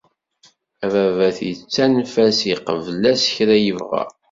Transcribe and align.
Ababat 0.85 1.37
yettanef-as 1.49 2.39
iqebbel-as 2.53 3.23
kra 3.35 3.55
yebɣa. 3.65 4.03